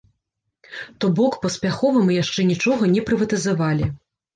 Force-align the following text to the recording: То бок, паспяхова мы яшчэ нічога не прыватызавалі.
То 0.99 1.05
бок, 1.21 1.37
паспяхова 1.45 2.03
мы 2.11 2.19
яшчэ 2.23 2.49
нічога 2.51 2.95
не 2.99 3.09
прыватызавалі. 3.09 3.97